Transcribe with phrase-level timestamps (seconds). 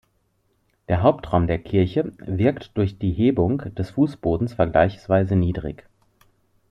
[0.87, 5.85] Der Hauptraum der Kirche wirkt durch die Hebung des Fußbodens vergleichsweise niedrig.